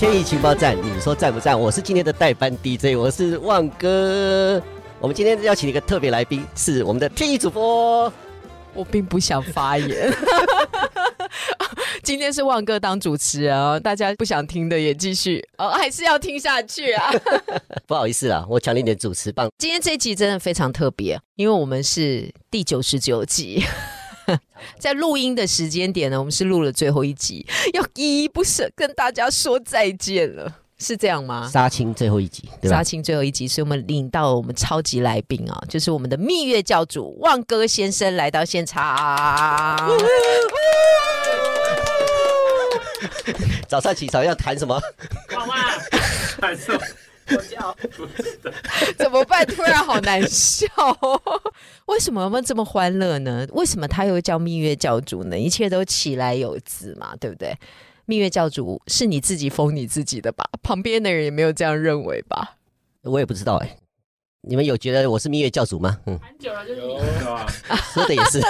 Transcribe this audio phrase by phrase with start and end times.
[0.00, 1.60] 天意情报站，你说赞不赞？
[1.60, 4.58] 我是今天的代班 DJ，我是旺哥。
[4.98, 8.10] 我们今天邀请一个特别来宾，是我们的天意主播。
[8.72, 10.10] 我并不想发言。
[12.02, 17.12] 今天是旺哥当主持人哦，大家不想听的也继续哦，还是要听下去啊。
[17.86, 19.50] 不好意思啊，我抢了你的主持棒。
[19.58, 23.62] 今天这集真的非常特别，因为我们是第九十九集，
[24.78, 30.56] 在录音的时间点呢，我们是录了最后一集，要依依不舍跟大家说再见了。
[30.82, 31.46] 是这样吗？
[31.46, 32.78] 杀青最后一集，对吧？
[32.78, 39.76] 杀青最后一集，所以我们领到我们超级来宾啊，就是我们的蜜月教主旺哥先生来到现场。
[43.68, 44.80] 早上起床要谈什么？
[45.34, 45.54] 妈妈，
[46.40, 46.80] 喊什么？
[48.98, 49.46] 怎么办？
[49.46, 50.66] 突然好难笑。
[51.86, 53.46] 为什么我们这么欢乐呢？
[53.52, 55.38] 为什么他又叫蜜月教主呢？
[55.38, 57.56] 一切都起来有字嘛，对不对？
[58.06, 60.44] 蜜月教主是你自己封你自己的吧？
[60.62, 62.56] 旁边的人也没有这样认为吧？
[63.02, 63.76] 我也不知道哎。
[64.42, 65.98] 你们有觉得我是蜜月教主吗？
[66.06, 67.46] 嗯，很久了就是你吧？
[67.92, 68.40] 说的也是，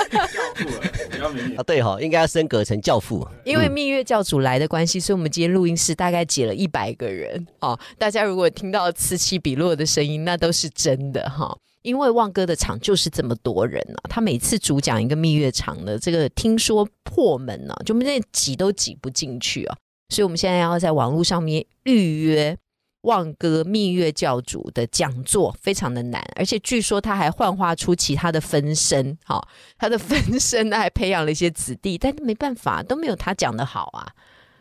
[1.57, 1.63] 啊。
[1.67, 3.27] 对哈，应该要升格成教父。
[3.45, 7.77] 因为蜜月教主来的关系，所以我们今天录音室大概挤了一百个人哦。
[7.99, 11.57] 大家如果听到此起彼落的声音，那都是真的哈。
[11.83, 19.77] 因为旺哥的场就是这么多人啊，他每次主讲一个蜜月场的这个，听说破门呢，就那挤都挤不进去啊，
[20.11, 22.57] 所以我们现在要在网络上面预约
[23.03, 29.41] 旺哥蜜月教主的讲座，非常的难，而且据说他还幻化出其他的分身，哈，
[29.79, 34.07] 他的分身还培养了一些子弟，但是没办法，都没有他讲的好啊，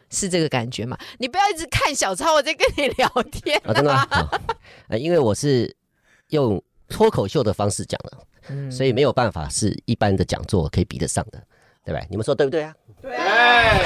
[0.09, 0.97] 是这个感觉吗？
[1.17, 4.07] 你不要一直看小超，我在跟你聊天 啊，真的啊，
[4.97, 5.75] 因为我是
[6.29, 6.61] 用。
[6.91, 11.39] 脱口秀的方式讲的，所以没有办法是一般的讲座可以比得上的，
[11.85, 12.01] 对吧？
[12.09, 12.73] 你们说对不对啊？
[13.01, 13.11] 对。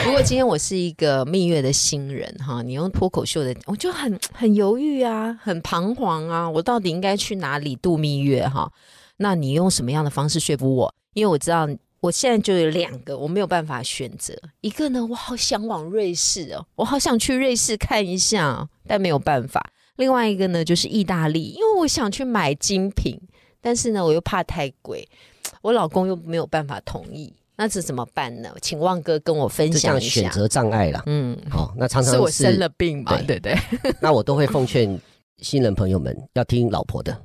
[0.04, 8.72] 不过今天我是一个蜜月的新人哈，你用脱口秀的，我就很很犹豫啊，很彷徨啊，我到底应该去哪里度蜜月哈？
[9.18, 10.94] 那你用什么样的方式说服我？
[11.14, 11.68] 因为我知道
[12.02, 14.34] 我现在就有两个，我没有办法选择。
[14.62, 19.72] 一个呢，我好想往瑞士哦，我好想去瑞士看一下，但没有办法。
[19.96, 23.22] 另外一个呢，就是意大利，因为我想去买精品，
[23.62, 25.08] 但是呢，我又怕太贵，
[25.62, 28.50] 我老公又没有办法同意，那这怎么办呢？
[28.62, 30.22] 请旺哥跟我分享一下。
[30.22, 33.56] 选择障碍了，嗯，好，那常常是我生了病嘛，对对。
[34.02, 35.00] 那我都会奉劝
[35.38, 37.16] 新人朋友们要听老婆的。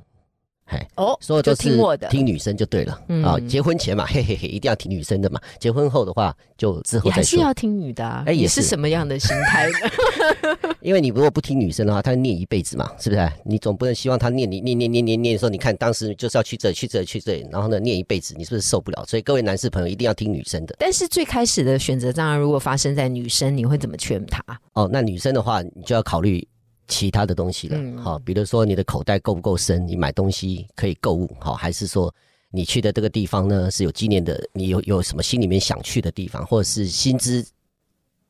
[0.95, 3.39] 哦，所有都听我的，听女生就对了啊！
[3.47, 5.39] 结婚前嘛，嘿嘿嘿，一定要听女生的嘛。
[5.59, 7.15] 结婚后的话，就之后再说。
[7.15, 8.23] 还是要听女的啊？
[8.25, 10.73] 哎，也是什么样的心态呢？
[10.81, 13.31] 因为你如果不听女生的话，她念一辈子嘛，是不是？
[13.43, 19.05] 你总不能希望她念你念念念念念的时候，你看当时就是要去这去这去这，然后呢念一辈子，你是不是受不了？
[19.07, 20.75] 所以各位男士朋友一定要听女生的。
[20.77, 24.43] 但是最开始的选择障碍如果发生在女生，你会怎么劝她？
[24.73, 26.47] 哦，那女生的话，你就要考虑。
[26.89, 32.13] 其他的东西了，好，比如说你的口袋够不够深，你买东西可以购物，好，还是说
[32.49, 37.45] 你去的这个地方呢是有纪念的，你有有什么心里面想去的地方，或者是心之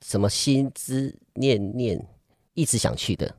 [0.06, 2.06] 什么心之念念
[2.53, 3.34] 一直想去的，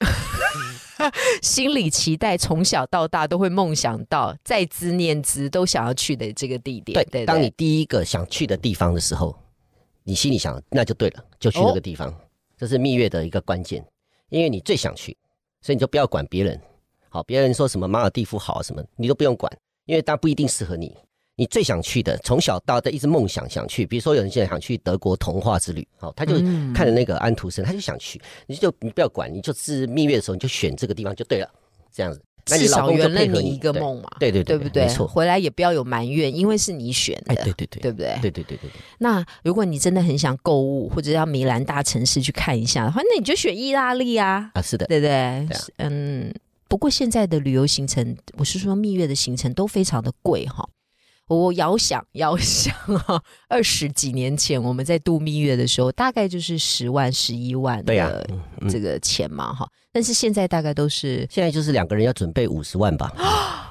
[1.42, 7.06] 心里期待从小到大都会梦想到，在之念之都想要去的这个地点。
[7.10, 9.36] 对，当你第一个想去的地方的时候，
[10.02, 12.12] 你心里想那就对了，就去那个地方。
[12.62, 13.84] 这是蜜月的一个关键，
[14.28, 15.16] 因为你最想去，
[15.62, 16.60] 所以你就不要管别人。
[17.08, 19.52] 好，别人说什么马尔蒂夫好什么，你都不用管，
[19.84, 20.96] 因为它不一定适合你。
[21.34, 26.34] 你最想去的，从小到大一直梦想想去，比如说有人现在想去德国童话之旅，好，他就
[26.72, 31.50] 看了那个安徒生，他就想去，你就你不要管，你就是蜜月的时候你就选这个地方就对了，
[31.92, 32.22] 这样子。
[32.44, 34.84] 至少圆了你一个梦嘛，对对对，对不对？
[34.84, 38.18] 没错，回来也不要有埋怨，因为是你选的，对对对，对不对？
[38.20, 38.80] 对对对对对。
[38.98, 44.50] 那如果你真的很想购物，或者要米兰大城市去看一下的话，那你就选意大利啊！
[44.54, 45.48] 啊，是的，对不对？
[45.78, 46.34] 嗯。
[46.68, 50.66] 不过现在的旅游行程，我是说蜜月的行程都非常的贵哈。
[51.34, 52.74] 我遥想遥想
[53.06, 58.26] 啊， 二十几年前我们在度蜜月的时候，大概就是十万、十一万的
[58.68, 59.68] 这个钱嘛，哈。
[59.92, 63.12] 但是现在大概都是，现在就是两个人要准备五十万吧，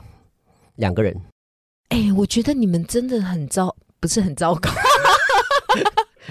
[0.78, 1.16] 两个人。
[1.90, 4.70] 哎，我觉得你们真的很糟，不是很糟糕。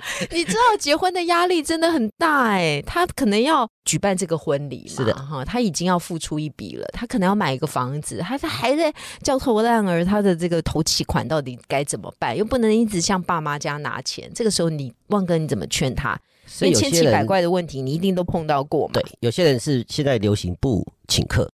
[0.30, 8.92] 你知道结婚的压力真的很大哎，他可能要举办这个婚礼嘛，是的哈，他已经要付出一笔了，他可能要买一个房子，他他还在
[9.22, 12.36] 焦头烂额，他的这个头期款到底该怎么办？
[12.36, 16.18] 又不能一直向爸妈家拿钱，这个时候你旺哥你怎么劝他？
[16.46, 18.94] 所以千奇百怪的问题，你一定都碰到过嘛。
[18.94, 21.48] 对，有些人是现在流行不请客，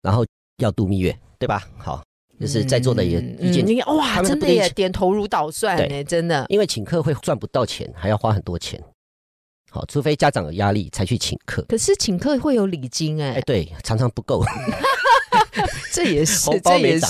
[0.00, 0.24] 然后
[0.58, 1.62] 要度蜜月，对吧？
[1.76, 2.02] 好，
[2.40, 6.44] 就是在座的也嗯意见嗯你哇，真的耶，不愿意请点头如捣蒜哎，真的。
[6.48, 8.80] 因为请客会赚不到钱，还要花很多钱。
[9.70, 11.62] 好，除非家长有压力才去请客。
[11.68, 14.44] 可是请客会有礼金哎哎，，对，常常不够。
[15.92, 17.08] 这也是红，包没涨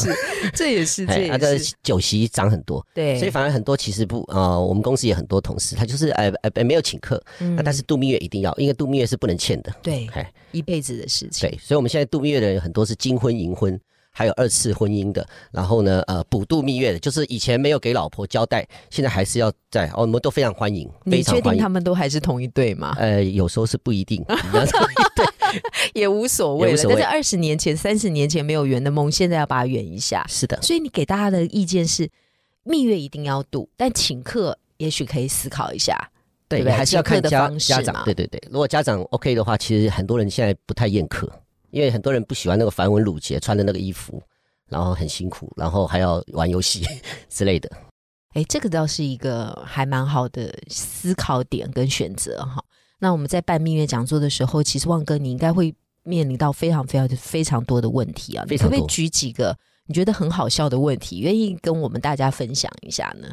[0.54, 7.22] 这也是，这也是，他的，酒席涨很多，对，所以反而很多其实不呃，我们公司也很多同事，他就是哎哎没有请客，
[7.64, 9.72] 但是度蜜月一定要，因为度蜜月是不能欠的。
[9.82, 11.48] 对哎，一辈子的事情。
[11.48, 13.78] 对，所以我们现在度蜜月的人很多是金婚、银婚，
[14.14, 15.26] 还有二次婚姻的。
[15.50, 21.68] 然后呢，呃，补度蜜月的，就是以前没有给老婆交代，现在还是要在，哦，我们都非常欢迎，你非常欢迎确定他。
[21.68, 22.94] 们都还是同一对吗？
[22.98, 24.24] 呃，有时候是不一定，
[25.92, 26.82] 也无所谓了。
[26.88, 30.24] 但是二十年前、三十年前没有圆的梦，现在要把它圆一下。
[30.28, 32.08] 是的，所以你给大家的意见是，
[32.62, 36.10] 蜜月一定要度，但请客也许可以思考一下。
[36.46, 38.40] 对不对还是要看家家长，对对对。
[38.50, 41.28] 如果家长 OK 的话，其实很多人现在不太宴客，
[41.74, 44.22] 因为很多人不喜欢那个繁文缛节，穿的那个衣服，
[44.68, 46.84] 然后很辛苦，然后还要玩游戏
[47.28, 47.68] 之类的。
[48.34, 52.62] 哎，这个倒是一个还蛮好的思考点跟选择哈。
[53.00, 55.74] 那我们在办蜜月讲座的时候，其实旺哥你应该会
[56.04, 58.44] 面临到非常非常非常多的问题啊。
[58.48, 59.56] 你可不可以举几个
[59.86, 63.28] 你觉得很好笑的问题，愿意跟我们大家分享一下呢？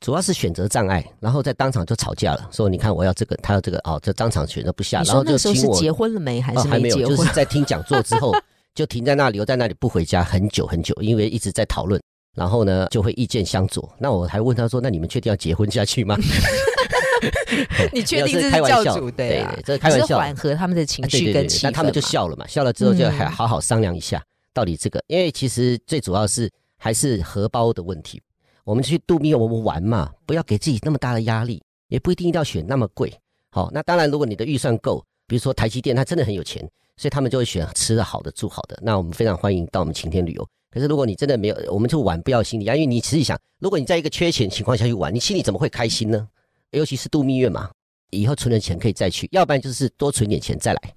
[0.00, 8.34] 主要是选择障碍，然后在当场就吵架了，说你看我要这个，他要这个，哦，这当场选择不下，然后就请我是结婚了没，还是哦还没有，就是在听讲座之后
[8.74, 12.00] 就停在那里，留在那里不回家很久很久，因为一直在讨论，
[12.34, 13.92] 然后呢就会意见相左。
[13.98, 16.16] 那我还问他说：“那你们确定要结婚下去吗？”
[17.92, 19.12] 你确定这是开玩笑教主啊？
[19.14, 24.22] 对对，这是开玩笑，缓和他们的情绪跟气氛那他们就笑了嘛，笑了之后就还嗯好好商量一下，
[24.54, 28.22] 到底这个，因为其实最主要是还是荷包的问题。
[28.64, 33.12] 我们去度蜜月，我们玩嘛，不要给自己那么大的压力，也不一定一定要选那么贵。
[33.50, 36.62] 好，那当然，如果你的预算够，比如说台积电，它真的很有钱，
[36.96, 38.78] 所以他们就会选吃的好的、住好的。
[38.82, 40.48] 那我们非常欢迎到我们晴天旅游。
[40.70, 46.28] 可是如果你真的没有，我们就玩不要心理压力，因为你仔细想，如果你在一个缺钱情况下去玩，你心里怎么会开心呢？
[46.70, 47.68] 尤其是度蜜月嘛，
[48.10, 50.94] 以后存了钱可以再去，要不然就是多存点钱再来。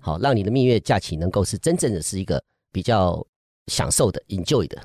[0.00, 2.42] 好，让你的蜜月假期能够是真正的是一个
[2.72, 3.22] 比较
[3.66, 4.78] 享受的、enjoy 的。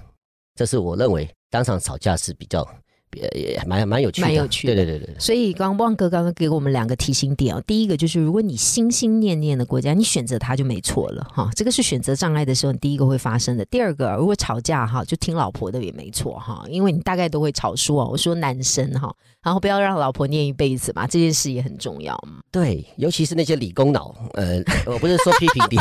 [0.54, 2.68] 这是我认为当场吵架是比较
[3.14, 13.64] 也也蛮蛮有趣的，蛮有趣的对对对对，所以刚旺哥刚刚给我们两个提醒点哦，第一个就是如果你心心念念的国家，你选择它就没错了哈，这个是选择障碍的时候，你第一个会发生的。
[13.66, 22.42] 第二个，如果吵架哈，就听老婆的也没错哈，因为你大概都会吵输哦，我说男生哈，然后不要让老婆念一辈子嘛，这件事也很重要嘛。
[22.52, 25.78] 对，尤其是那些理工脑，呃，我不是说批评你，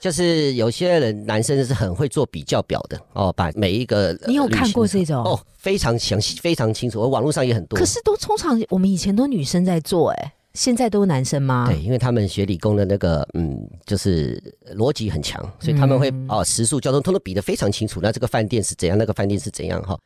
[0.00, 5.22] 就是有些人男生是很会做比较表的哦，把每一个呃你有看过这种？
[5.22, 7.78] 哦，非常详细，非常清楚，我网络上也很多。
[7.78, 11.66] 可是都通常我们以前都女生在做、哎，现在都男生吗？
[11.68, 14.42] 对，因为他们学理工的那个，嗯，就是
[14.74, 18.00] 逻辑很强，所以他们会、嗯哦，时速、交通通都比得非常清楚。
[18.02, 19.98] 那这个饭店是怎样，那个饭店是怎样哈。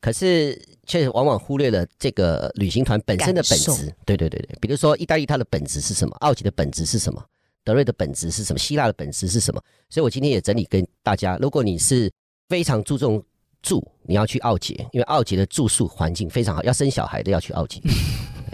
[0.00, 3.92] 可是却往往忽略了这个旅行团本身的本质。
[4.04, 7.22] 对对对对，比如说意大利它的本质是什么，奥吉的本质是什么，
[7.66, 9.60] 德瑞的本质是什么，希腊的本质是什么。
[9.90, 12.08] 所以我今天也整理跟大家，如果你是
[12.48, 13.20] 非常注重
[13.60, 17.80] 住，你要去奥杰，因为奥杰的住宿环境非常好，要生小孩的要去奥杰。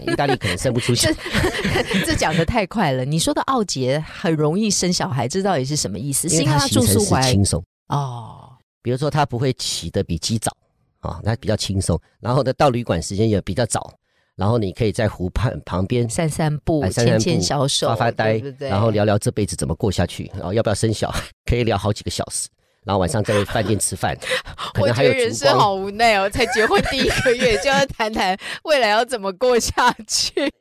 [0.05, 3.05] 意大利可能生不出小孩，这 讲的太快了。
[3.05, 6.27] 你说的奥杰很容易生小孩，这到底是什么意思？
[6.27, 7.63] 是因为他住宿怀轻松。
[7.89, 8.49] 哦，
[8.81, 10.51] 比如说他不会起得比鸡早
[10.99, 11.97] 啊，那比较轻松。
[12.19, 13.93] 然后呢，到旅馆时间也比较早，
[14.35, 18.69] 然后你可以在湖畔旁边散散步，牵牵小手，发发呆，对对？
[18.69, 22.49] 然后聊聊这辈子怎么过下去，然后要不要生小孩，可以聊好几个小时。
[22.85, 24.13] 然后晚上在饭店吃饭，
[24.73, 25.57] 可我觉得人生。
[25.57, 30.51] 好无奈哦，才结婚第一个月就要谈谈未来要怎么过下去。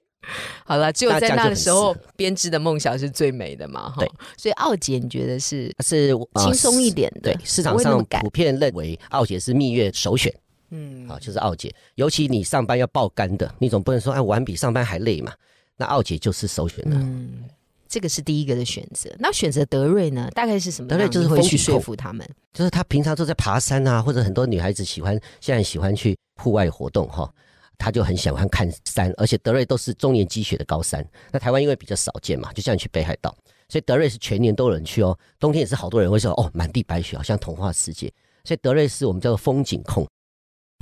[0.65, 4.09] 好了，只有在那个时候编织的梦想是最美的嘛，哈对。
[4.37, 10.33] 所以奥姐，你觉得是是呃轻松一点的对，市场上普遍认为奥姐是蜜月首选
[10.73, 11.73] 嗯好，就是奥姐。
[11.97, 15.33] 尤其你上班要爆肝的，你总不能说哎玩比上班还累嘛，
[15.77, 16.97] 那奥姐就是首选的。
[16.97, 17.45] 嗯，
[17.87, 19.15] 这个是第一个的选择。
[19.19, 20.31] 那选择德瑞呢？
[20.35, 20.89] 大概是什么？
[20.89, 22.27] 德瑞就是会去说服他们。
[22.55, 27.31] 就是他平常都在爬山啊，或者很多女孩子喜欢现在喜欢去户外活动哈，
[27.77, 31.07] 他就很喜欢看山，而且德瑞都是中年积雪的高山。
[31.31, 33.35] 那台湾因为比较少见嘛，就像你去北海道，
[33.69, 38.13] 所以德瑞是全年都有人去哦，冬天也是好多人会说哦，满地白雪，好像童话世界。
[38.45, 40.07] 所以德瑞是我们叫做风景控，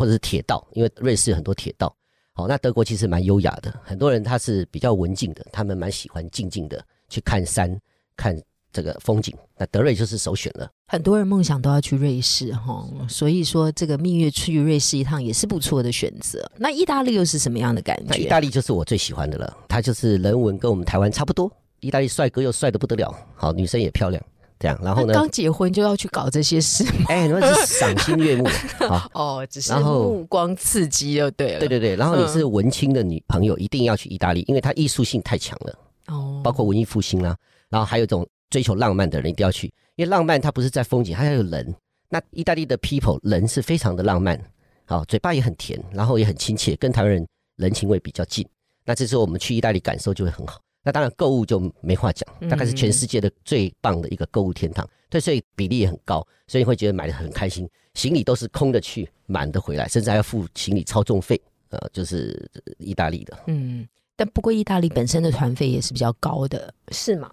[0.01, 1.95] 或者是铁道，因为瑞士有很多铁道。
[2.33, 7.79] 好，那德国其实蛮优雅的，很多人他是比较文静的，他们蛮喜欢静静的去看山、
[8.17, 8.35] 看
[8.73, 9.37] 这个风景。
[9.59, 10.67] 那德瑞就是首选了。
[10.89, 16.51] 很多人梦想都要去瑞士哈，所以说这个蜜月去瑞士一趟也是不错的选择。
[16.57, 18.05] 那意大利又是什么样的感觉？
[18.09, 21.53] 那意大利就是我最喜欢的了，它就是人文跟我们台湾差不多。
[21.81, 24.25] 意大利帅哥又帅的不得了，好女生也漂亮，
[24.61, 24.79] 这样。
[24.81, 25.13] 然后呢？
[25.13, 27.07] 刚结婚就要去搞这些事吗？
[27.09, 28.49] 哎，那是赏心悦目，
[29.13, 31.59] 哦，只是目光刺激就对了。
[31.59, 35.75] 对对对，然后你是文青的女朋友，一定要去意大利，因为它艺术性太强了。
[36.07, 37.37] 哦，包括文艺复兴啦，
[37.69, 41.75] 然后还有一种追求浪漫的人一定要去，因为浪漫它不是在风景，它要有人。
[42.09, 44.41] 那意大利的 people 人是非常的浪漫，
[44.85, 47.27] 好，嘴巴也很甜，然后也很亲切，跟台湾人
[47.57, 48.45] 人情味比较近。
[48.85, 50.61] 那这时候我们去意大利感受就会很好。
[50.91, 54.85] 那当然，购物就没话讲，大概是全世界的最棒的一个购物天堂。
[55.09, 57.69] 对，所以比例也很高，所以你会觉得买的很开心。
[57.95, 61.41] 行李都是空的去，满的回来，甚至还要付行李超重费。
[61.69, 63.39] 呃，就是意大利的。
[63.47, 67.31] 嗯，但不过意大利本身的团费也是比较高的，是吗？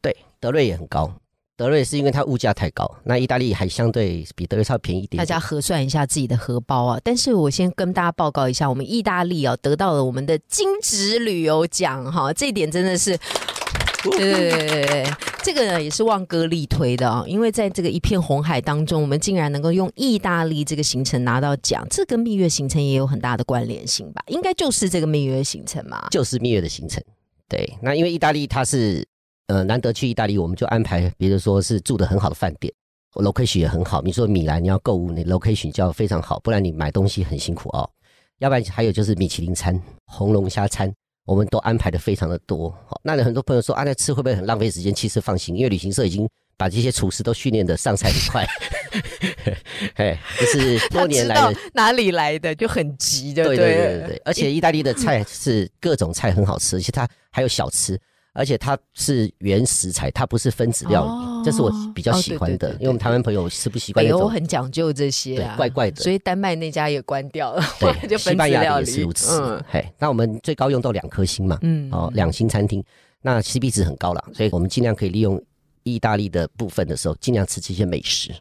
[0.00, 1.14] 对，德瑞也很高。
[1.56, 5.18] 德瑞是因为它物价太高，那意大利还相对比德瑞稍微便宜一点。
[5.18, 7.00] 大家核算一下自己的荷包啊！
[7.04, 13.16] 但是我先跟大家报告一下，我们意大利啊得到了我们的金质旅游奖哈， 这一点真的是，
[14.02, 15.06] 对对对对对，
[15.44, 24.20] 这个呢也是旺哥力推的啊，因为在这个一片红海当中，我们竟然能够用意大利这个行程拿到奖，这跟蜜月行程也有很大的关联性吧？
[24.26, 26.08] 应该就是这个蜜月行程嘛？
[26.10, 27.00] 就是蜜月的行程。
[27.48, 29.06] 对，那因为意大利它是。
[29.48, 32.72] 呃，难得去意大利，我们就安排，比如说是住的很好的饭店
[33.12, 34.00] ，location 也很好。
[34.00, 37.88] 你说米兰你要购物，你 location 就要非常好，不然你买东西很辛苦哦。
[38.38, 40.90] 要不然还有就是米其林餐、红龙虾餐，
[41.26, 42.70] 我们都安排的非常的多。
[42.86, 44.94] 好，那很多朋友说啊，那吃会不会很浪费时间？
[44.94, 48.46] 其实放心，因为旅行社已经把这些厨师都训练的上菜很快。
[49.96, 54.22] 哎，就是多年来的哪里来的就很急的，对对对对对。
[54.24, 58.00] 而且意大利的菜是各种菜很好吃，而且它还有小吃。
[58.34, 62.72] 而且它是原食材，它不是分子料理，这是我比较喜欢的。
[62.74, 66.02] 因为我们台湾朋友吃不习惯那种，很讲究这些，对，怪怪的。
[66.02, 69.64] 所以丹麦那家也关掉了，对， 就西班牙也是如此。
[69.70, 72.84] 嘿，那我们最高用到两颗星嘛，嗯，哦，两星餐厅，
[73.22, 75.40] 那 C B 值很高了，所以我们尽量可以利用
[75.84, 78.32] 意大利的部分的时候，尽量吃这些美食。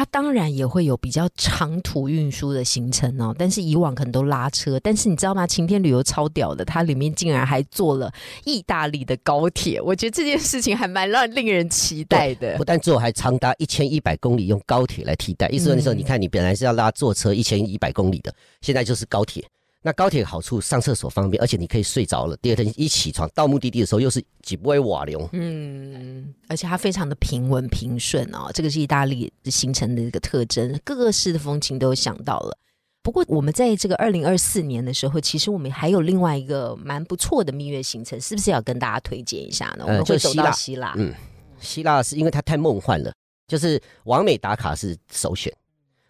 [0.00, 5.46] 它当然也会有比较长途运输的行程哦，但是以往可能都拉车，但是你知道吗？
[5.46, 8.10] 晴天旅游超屌的，它里面竟然还坐了
[8.46, 12.56] 意大利的高铁，我觉得这件事情还蛮让令人期待的。
[12.56, 19.44] 不但坐，还长达一千一百公里用高铁来替代，意思说那时候你看，你本来是要拉坐车一千一百公里的，现在就是高铁。
[19.82, 22.36] 那高铁好处，上厕所方便，而且你可以睡着了。
[22.36, 25.26] 第二天一起床到目的地的时候，又是几不会瓦流。
[25.32, 32.58] 嗯，而且它非常的平稳平顺哦，这个是意大利形成的一个特征，各个市的风情都想到了。
[33.02, 39.84] 不过我们在这个二零二四年的时候，其实我们还有另外一个蛮不错的蜜月行程，是不是要跟大家推荐一下呢？
[39.86, 40.92] 我们会走到希腊。
[40.98, 41.14] 嗯，
[41.58, 43.10] 希腊是因为它太梦幻了，
[43.48, 45.50] 就是完美打卡是首选，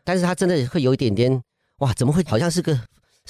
[0.03, 1.41] 但是它真的会有一点点
[1.79, 2.77] 哇，怎么会好像是个。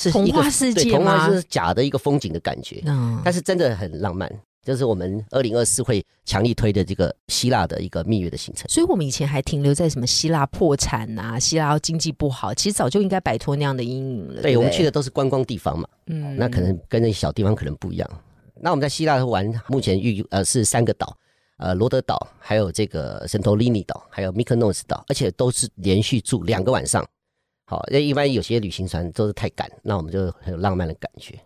[0.01, 1.29] 是童话世界童话？
[1.29, 4.31] 是假的一个风景的感觉，嗯，但是真的很浪漫。
[4.63, 8.69] 就是我们二零二四会强力推的这个希腊的一个蜜月的行程。
[8.69, 14.43] 所以，我们以前还停留在什么希腊破产啊，希腊经济不好，其实早就应该摆脱那样的阴影了。
[14.43, 18.09] 对，我们去的都是观光地方嘛，嗯，那可能跟那小地方可能不一样。
[18.61, 21.17] 那我们在希腊玩，目前预呃是三个岛，
[21.57, 27.03] 呃罗德岛，还有这个圣托里尼岛，还有米克诺斯岛，而且都是连续住两个晚上。
[27.71, 31.39] 好，那一般有些旅行团都是太赶，那我们就很有浪漫的感觉。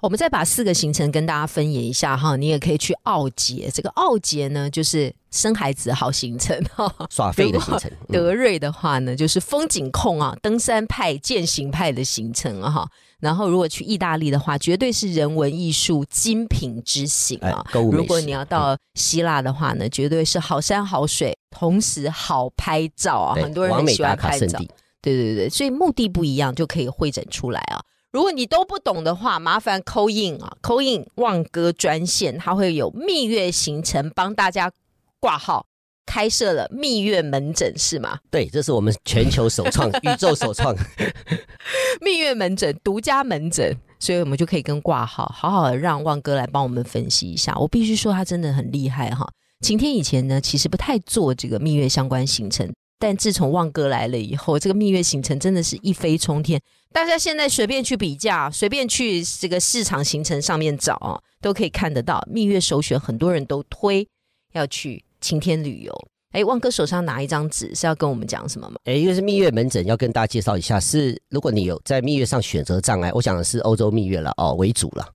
[0.00, 3.68] 我们再把四个行程跟大家分演一下哈，你也可以去奥捷。
[3.74, 7.90] 这个奥捷呢，就是生孩子好行程哈， 耍废的行程。
[8.06, 12.88] 德瑞的话呢，就是风景控啊，登山派、践行派的行程啊哈。
[13.18, 17.66] 然后如果去意大利的话，绝对是人文艺术精品之行啊。
[17.90, 23.34] 如果你要到希腊的话呢，绝对是好山好水，同时好拍照啊。
[23.34, 24.60] 很多人很喜欢拍照。
[25.00, 27.80] 对对对，所以目的不一样就可以会诊出来啊。
[28.10, 34.72] 如果你都不懂的话，麻烦扣印啊，扣印旺哥专线，它会有蜜月行程帮大家
[35.20, 35.66] 挂号，
[36.06, 38.18] 开设了蜜月门诊是吗？
[38.30, 40.74] 对，这是我们全球首创、 宇宙首创
[42.00, 47.54] 蜜月门诊独家门诊，所以我们就可以跟挂号，好好的让旺哥来帮我们分析一下。
[47.58, 49.30] 我必须说他真的很厉害哈。
[49.60, 52.72] 晴天以前呢，其实不太做这个蜜月相关行程。
[52.98, 56.60] 但自从旺哥来了以后，这个蜜月行程真的是一飞冲天。
[56.92, 62.98] 大家现在随便去比价，随便去这个市场行程上面找啊，都可以看得到蜜月首选。
[62.98, 64.06] 很多人都推
[64.52, 66.08] 要去晴天旅游。
[66.32, 68.76] 哎，旺哥手上拿一张纸是要跟我们讲什么吗？
[68.84, 75.06] 哎，一个是蜜月门诊，要跟大家介绍一下，是如果你有在蜜月上选择障碍，我想的是欧洲蜜月了哦为主了。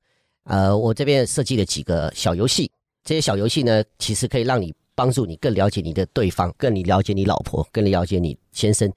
[0.46, 2.72] 呃，我这边设计了几个小游戏，
[3.04, 8.92] 这些小游戏呢，其实可以让你帮助你更了解你的对方，更你了解你老婆，更了解你先生。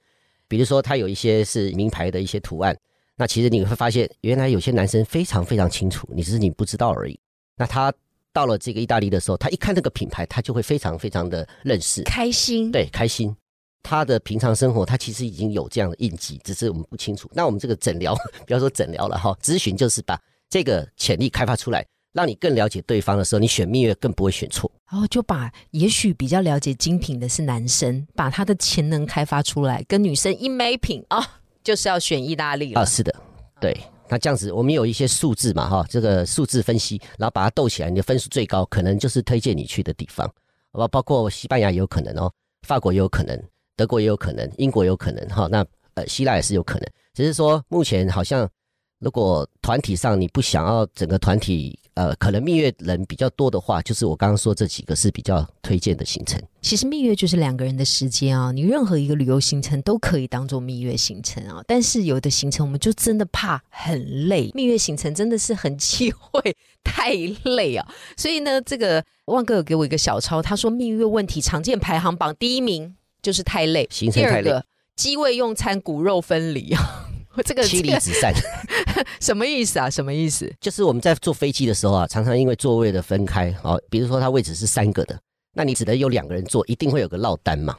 [0.47, 2.77] 比如说，他有一些是名牌的一些图案，
[3.15, 7.19] 那其实你会发现，原来有些男生非常非常清楚，你只是你不知道而已。
[7.55, 7.93] 那他
[8.31, 13.35] 到了这个意大利的时候，他一看这个品牌，他就会非常非常的认识，开心，对，开心。
[13.83, 17.29] 他的平常生活，他其实已经有这样的印记，只是我们不清楚。
[17.33, 21.85] 那我们这个诊疗， 不要说诊疗了哈，咨询就是把这个潜力开发出来。
[22.13, 24.69] 让你更了解对方的时候，你选蜜月更不会选错。
[24.89, 32.81] 然后就把也许比较了解精品的是男生，把他的潜能开发出来，跟女生一美品啊，就是要选意大利了。
[32.81, 33.13] 啊，是的，
[33.59, 33.77] 对。
[34.09, 40.25] 那这样子，我们有一些数字嘛，哈，这个数字分析，然后把它斗起来，你的分数最高，可能就是推荐你去的地方。
[40.71, 42.31] 包包括西班牙也有可能哦，
[42.65, 43.37] 法国也有可能，
[43.75, 45.47] 德国也有可能，英国也有可能，哈。
[45.51, 45.65] 那
[45.95, 48.49] 呃，希腊也是有可能，只是说目前好像。
[48.99, 56.41] 如果团体上你不想要整个团体，呃，可能蜜月人比较多的话，就是我刚刚说这几个是比较推荐的行程。
[56.61, 61.61] 其实蜜月就是两个人的时间啊，你任何一个旅游行程都可以当做蜜月行程啊。
[61.67, 67.13] 但是有的行程我们就真的怕很累，蜜月行程真的是很忌讳太
[67.43, 67.87] 累啊。
[68.15, 74.59] 所以呢，这个万哥有给我一个小抄，他说蜜月问题常见排行榜第一名就是太累，行程太累，
[74.95, 77.06] 机位用餐骨肉分离啊。
[77.45, 78.33] 这个妻离子散，
[79.21, 79.89] 什么意思啊？
[79.89, 80.51] 什么意思？
[80.59, 85.19] 就是我们在坐飞机的时候啊，常常因为座位的分开，哦，比如说它位置是三个的，
[85.53, 87.77] 那你只能有两个人坐，一定会有个落单嘛。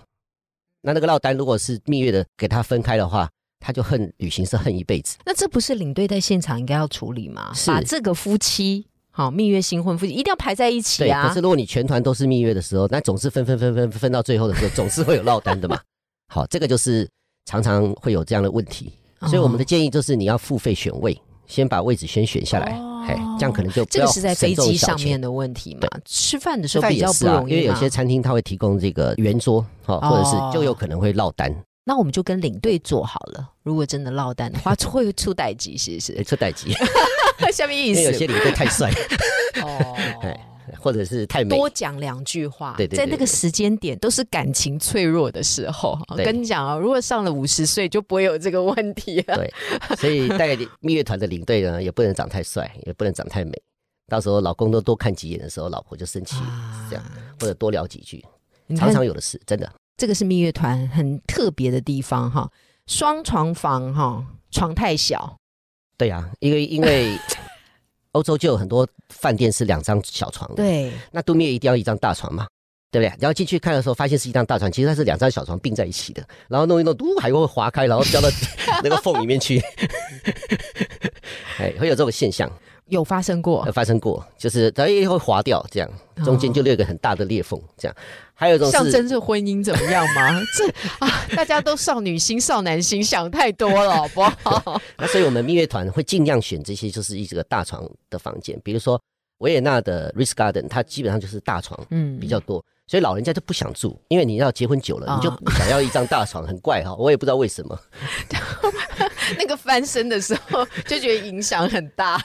[0.82, 5.16] 那那个落单如果是蜜月的给他分开的话，他就恨旅行社恨一辈子。
[5.26, 7.52] 那这不是领队在现场应该要处理吗？
[7.52, 11.26] 是把这个夫妻好蜜月新婚夫妻一定要排在一起啊。
[11.26, 15.80] 可是如果你全团都是蜜月的时候，那总是分分分分分到最后的时候，总是会有落单的嘛。
[16.28, 17.08] 好，这个就是
[17.46, 18.92] 常常会有这样的问题。
[19.26, 25.88] 所以我们的建议就是你要付费选位，先把位置先选下来，嘿，这样可能就这个是在飞机上面的问题嘛？
[26.04, 31.52] 吃饭的时候比较不容易，因为有些餐厅他会提供这个圆桌，哈，或者是就有可能会落单。
[31.84, 36.22] 那我们就跟领队做好了，如果真的落单的话， 会出代机，是不是？
[36.22, 36.70] 出代机，
[37.52, 38.90] 下面意思，有些领队太帅
[39.62, 39.96] 哦。
[40.80, 42.74] 或者是太美，多讲两句话。
[42.76, 45.98] 对对，在那个时间点都是感情脆弱的时候。
[46.08, 49.36] 我跟你讲啊，如果上了五十岁，就不会有这个问题了。
[49.36, 49.52] 对，
[49.96, 53.52] 所以带蜜月团的领队呢，也不能长太帅，也不能长太美。
[54.06, 56.36] 到时候老公都多看几眼的时候，老婆就生气，
[56.88, 57.04] 这样
[57.40, 58.24] 或者多聊几句，
[58.76, 59.70] 常常有的事，真的。
[59.96, 62.48] 这个是蜜月团很特别的地方哈，
[62.86, 65.37] 双床房哈，床太小。
[65.98, 67.18] 对啊，因为 因为。
[68.12, 72.48] 欧洲就有很多饭店是两张小床，对，那度蜜一定要一张大床嘛，
[72.90, 73.14] 对不对？
[73.20, 78.28] 然后进去看的时候，发现是一张大床，其实它是两张小床并在一起的，然后弄一弄，嘟，还会划开，然后掉到
[78.82, 79.62] 那个缝里面去，
[81.60, 82.50] 哎，会有这种现象。
[82.88, 85.90] 有发生过，有发生过，就是它也会滑掉，这样
[86.24, 87.96] 中间就留一个很大的裂缝，这样。
[88.34, 90.40] 还有一种象征着婚姻怎么样吗？
[90.56, 90.66] 这
[91.04, 94.80] 啊，大家都少女心、少男心，想太多了，好不好？
[94.96, 99.00] 那所以我们蜜月团会尽量选这些，就是一个大床的房间，比如说
[99.38, 107.78] 维也纳的 Ritz Garden，它基本上就是大床，嗯，比较多，所以老人家就不想住，因为你要结婚久了，你就想要一张大床，很怪哈，我也不知道为什么。
[109.36, 112.16] 那个翻身的时候就觉得影响很大，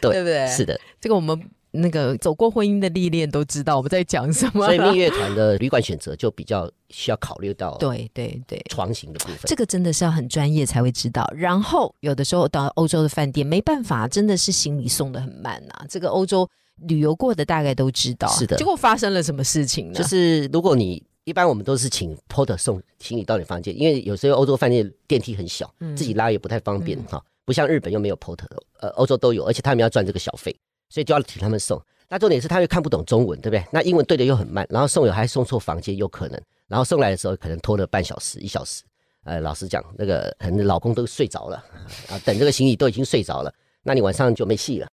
[0.00, 0.46] 对不对？
[0.48, 1.38] 是的，这个我们
[1.72, 4.64] 那个走过婚姻的历练都知道我们在讲什么。
[4.64, 11.30] 所以蜜月团的旅馆选择就比较需要考虑到，对对对，床型的部分，这个真的是要很专业才会知道。
[11.36, 15.84] 然后有的时候到欧洲的饭店没办法，真的是行李送的很慢呐。
[15.90, 16.48] 这个欧洲
[16.88, 18.56] 旅游过的大概都知道，是的。
[18.56, 19.94] 结果发生了什么事情呢？
[19.94, 21.02] 就是如果你。
[21.24, 27.22] 一般我们都是请 porter 送行李到你房间，因为有时候欧洲饭店电梯很小，自己拉也不太方便哈。
[27.44, 28.46] 不像日本又没有 porter，
[28.80, 30.50] 呃，欧洲都有，而且他们要赚这个小费，
[30.88, 31.80] 所以就要请他们送。
[32.08, 33.64] 那重点是他又看不懂中文，对不对？
[33.70, 36.40] 那英文对的又很慢，然后送友还送错房间，有可能。
[36.66, 38.82] 然后送来的时候可能拖了半小时、一小时。
[39.24, 41.62] 呃，老实讲，那个可能老公都睡着了
[42.08, 44.88] 啊，等这个行李都已经睡着了，那你晚上就没戏了。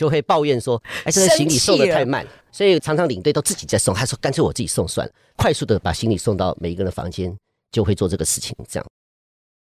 [0.00, 3.94] 就会抱怨说：“哎，这个行李送的太慢，所以常常领队都自己在送。
[3.94, 7.36] 他说干脆我自己送算了，快速的把行李送到每一个人的房间，
[7.70, 8.56] 就会做这个事情。
[8.66, 8.86] 这样，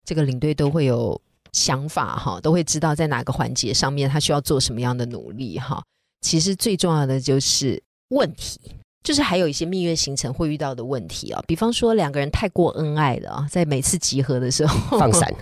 [0.03, 1.17] 这个领队都会有
[1.53, 5.81] 想法哈，都会知道在哪个环节上面他需要做什么样的努力哈。
[6.19, 8.59] 其实最重要的就是问题，
[9.05, 15.33] 就是还有一些蜜月行程会遇到的问题啊，比方说两个人太过恩爱了啊，在每次集合的时候放闪。”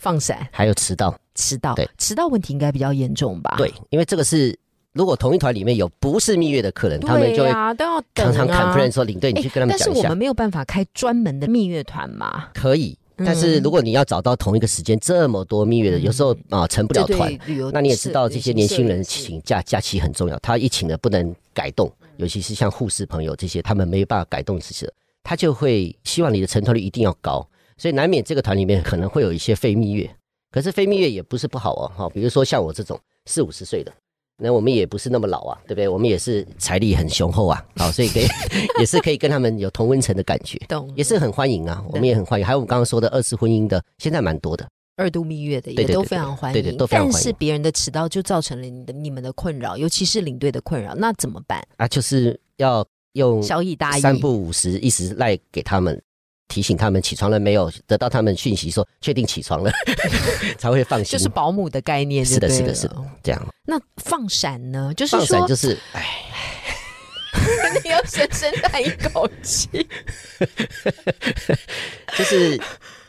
[0.00, 3.54] 放闪， 还有迟到，迟到，对，迟到问题应该比较严重吧？
[3.56, 4.56] 对，因为这个是
[4.92, 7.50] 如果同一团里面有不是蜜月的客人，他们就会
[8.14, 9.86] 常常啊 complain 说领队，你去跟他们讲一下。
[9.86, 10.18] 但是我们。
[10.18, 13.24] 没有办法开专门的蜜月团嘛，可以，嗯。
[13.24, 16.02] 但是如果你要找到同一个时间这么多蜜月的，嗯。
[16.02, 17.38] 有时候啊成不了团
[17.72, 27.48] 那你也知道，这些年轻人请假假期很重要，他一请了不能改动，尤其是像护士朋友这些，他们没有办法改动这些，他就会希望你的成团率一定要高，
[27.78, 30.10] 所以难免这个团里面可能会有一些非蜜月。
[30.50, 33.92] 可是非蜜月也不是不好哦，哈，比如说像我这种四五十岁的，
[34.42, 35.88] 那我们也不是那么老啊，对不对？
[35.88, 38.26] 我们也是财力很雄厚啊，好，所以可以
[38.80, 40.58] 也是可以跟他们有同温层的感觉。
[40.68, 42.44] 懂也是很欢迎啊，我们也很欢迎。
[42.44, 44.66] 还有我们刚刚说的二次婚姻的，现在蛮多的。
[44.96, 51.66] 二度蜜月的也都非常欢迎，对对都非常欢迎但是别人的迟到就造成了你的你们的困扰，尤其是领队的困扰，那怎么办？
[51.76, 56.02] 啊，就是要用小以大义，三不五十一时赖给他们，
[56.50, 59.70] 提醒他们起床了没有，得到他们讯息说确定起床了，
[60.58, 61.16] 才会放心。
[61.16, 63.54] 就是保姆的概念是的，是的，是的，这样。
[63.64, 64.92] 那放闪呢？
[64.96, 66.04] 就是放闪说，就是， 哎，
[67.84, 69.68] 你要深深叹一口气。
[72.18, 72.60] 就是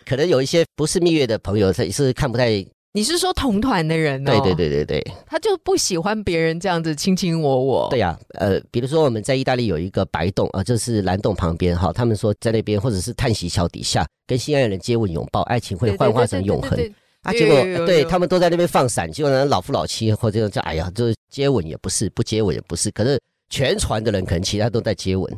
[0.05, 2.63] 可能有一些不是蜜月的朋友，他也是看不太。
[2.93, 4.31] 你是说同团的人哦？
[4.31, 7.87] 对对，对对对他就不喜欢别人这样子卿卿我我。
[7.89, 16.71] 对呀、呃，比如说我们在意大利有一个白洞啊、就是蓝洞旁边哈，他们说在那边或者是叹息桥底下跟心爱的人接吻拥抱，爱情会，幻化成永恒。
[16.71, 16.77] 对。
[16.77, 25.31] 对对对啊，结果对他们都在那边放闪，结果呢老夫老妻或者就哎呀，就是接吻也不是，不接吻也不是，可是全船的人可能其他都在接吻，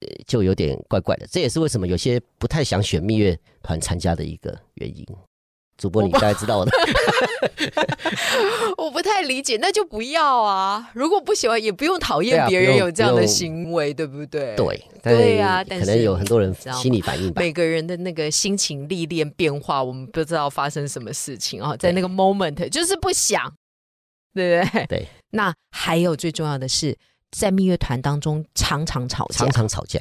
[0.00, 1.26] 呃，就有点怪怪的。
[1.30, 5.06] 这也是为什么有些不太想选蜜月团参加的一个原因。
[5.82, 6.70] 主播，你大概知道的，
[8.78, 10.88] 我不太理解，那就不要啊！
[10.94, 14.54] 如果不喜欢，也不用讨厌别人有这样的行为，对不对？。
[14.54, 17.40] 对，但对啊但可能有很多人心理反应吧。
[17.42, 23.52] 每个人的那个心情历练变化，我们不知道发生什么事情啊，在那个 moment 就是不想，
[24.32, 24.86] 对不对？
[24.86, 25.08] 对。
[25.30, 26.96] 那还有最重要的是，
[27.32, 30.00] 在蜜月团当中常常吵架，常常吵架，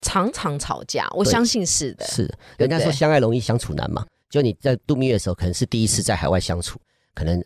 [0.00, 2.06] 常常吵架，我相信是的。
[2.06, 6.78] 是人家说相爱容易相处难嘛，就你在度蜜月的时候，可能是第一次在海外相处，
[7.14, 7.42] 可能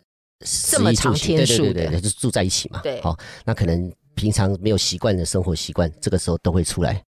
[0.69, 2.81] 这么长天数的对对对，就住在一起嘛。
[2.81, 7.01] 对好、那可能平常没有习惯的生活习惯，这个时候都会出来。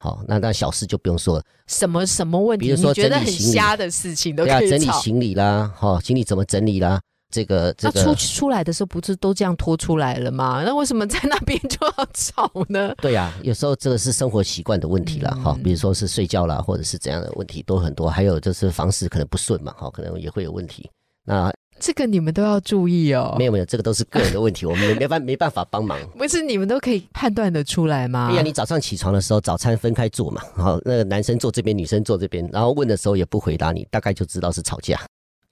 [0.00, 2.66] 好，那那小事就不用说了，什么什么问题？
[2.66, 4.78] 比如说觉得很整理行李瞎的事情都对啊，可以吵。
[4.78, 10.62] 整理行李啦，好、行李怎么整理啦，这个这那出，出来的时候不是都这样拖出来了吗？
[10.64, 12.94] 那为什么在那边就要吵呢？
[13.02, 20.90] 对呀、有时候这个是生活习惯的问题啦，嗯哈、比如说是睡觉啦，或者是怎样的问题都很多，还有就是房事可能不顺嘛，哈、可能也会有问题。
[21.24, 23.36] 那这个你们都要注意哦。
[23.38, 25.98] 没有没有，这个都是个人的问题，我们没办没办法帮忙。
[26.16, 28.28] 不是你们都可以判断的出来吗？
[28.30, 34.98] 对呀，你早上起床的时候，早餐分开做嘛，然后那个男生坐这边，女生坐这边，然后问的时候也不回答你，大概就知道是吵架。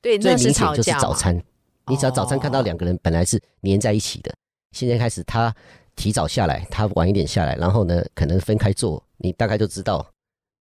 [0.00, 0.90] 对，最那是明显就是。
[0.98, 1.40] 早餐，
[1.90, 4.34] 你只要早餐看到哦两个人本来是粘在一起的，
[4.72, 5.54] 现在开始他
[5.94, 10.06] 提早下来，他晚一点下来，然后呢可能分开坐，你大概就知道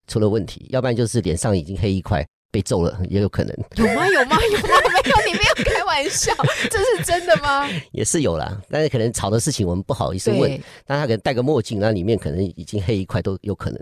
[0.08, 2.26] 出了问题，要不然就是脸上已经黑一块。
[2.52, 4.08] 被揍了也有可能，有吗？
[4.08, 4.38] 有吗？
[4.50, 4.68] 有吗？
[5.04, 6.34] 没有，你没有开玩笑，
[6.72, 7.68] 这是真的吗？
[7.92, 8.62] 也是有啦。
[8.70, 13.80] 但是可能吵的事情我们不好意思问，对，但他可能戴个墨镜，那里面可能已经黑一块都有可能。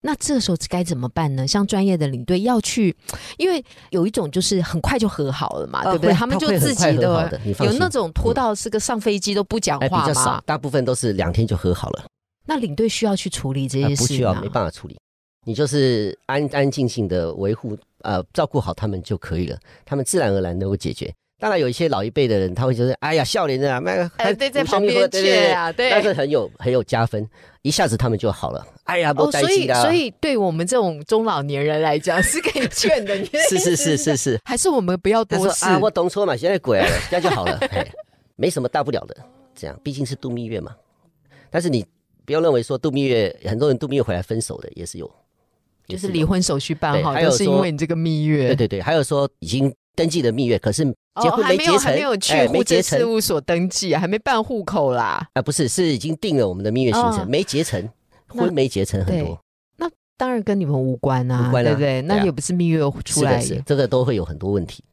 [0.00, 1.46] 那这时候该怎么办呢？
[1.46, 2.96] 像专业的领队要去，
[3.36, 6.12] 因为有一种就是很快就和好了嘛，对不对？
[6.12, 10.42] 他们就自己的有那种拖到是个上飞机都不讲哎，比话较少嘛，。
[10.46, 12.04] 大部分都是两天就和好了。
[12.46, 14.96] 那领队需要去处理这啊些事不需要，吗没办法处理。
[15.44, 21.12] 你就是安安静静的维护，呃，照顾好他们就可以了，他们自然而然能够解决。
[21.40, 27.26] 当然有一些老一辈的人，他会觉得，哎呀，笑脸的啊，那个哎，对，在旁边对啊，对，但是很有很有加分，
[27.68, 28.66] 一下子他们就好了。
[28.84, 34.40] 哎呀，不担心的啊，所以对我们这种中老年人来讲是可以劝的，你是是是是是。
[34.44, 37.86] 还是我们不要多事啊，我懂错嘛，现在鬼了，这样就好了， 嘿
[38.36, 39.14] 没什么大不了的。
[39.54, 40.74] 这样毕竟是度蜜月嘛，
[41.50, 41.84] 但是你
[42.24, 45.10] 不要认为说度蜜月，很多人度蜜月回来分手的也是有，
[45.86, 55.28] 就是离婚手续办好，对还有都是因为你这个蜜月，对对对，还有说已经登记的蜜月，可是结哦，还没结成，还没有去户政结成事务所登记，还没办户口啦。
[55.32, 57.90] 啊，不是，是已经定了我们的蜜月行程，哦没结成，
[58.28, 59.36] 婚没结成很多。
[59.76, 62.00] 那，当然跟你们无关啊，无关啊对不对？
[62.02, 64.84] 那也不是蜜月出来，是的是，这个都会有很多问题。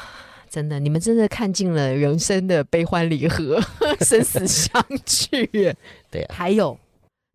[0.48, 3.60] 真的，你们真的看尽了人生的悲欢离合、
[4.00, 5.46] 生死相聚。
[6.10, 6.78] 对啊还有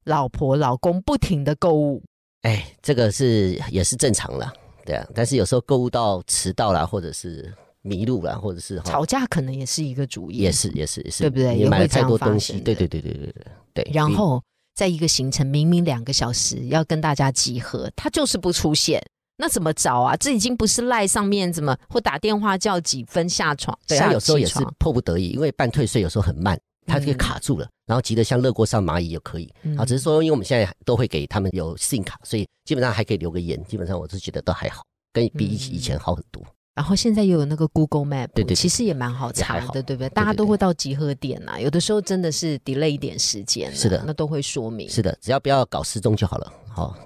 [0.06, 2.02] 老婆老公不停的购物，
[2.42, 4.52] 哎，这个是也是正常啦，
[4.90, 13.92] 对啊，但是有时候购物到迟到啦，或者是迷路啦，或者是，吵架可能也是一个主意，也是也是也是，对不对你买了太多东西，对对对对对对对。
[13.94, 19.00] 然后在一个行程明明两个小时要跟大家集合，他就是不出现，
[19.38, 20.16] 那怎么找啊？
[20.18, 29.54] 这已经不是赖上面怎么或打电话叫几分下床，对下他有时候也是迫不得已，因为办退税有时候很慢，它就卡住了，然后急得像热锅上蚂蚁也可以。
[29.62, 34.82] 嗯啊，只是说因为我们现在都会给他们有 SIM 卡，所以基本上还可以留个言，基本上我是觉得都还好，
[35.14, 36.44] 跟比以以前好很多。
[36.76, 40.08] 然后现在又有那个 Google Map，对对对其实也蛮好查的，对不对？
[40.10, 44.88] 大家都会到集合点呐、有的时候真的是 delay 一点时间、是的那都会说明。
[44.88, 46.54] 是的，只要不要搞失踪就好了。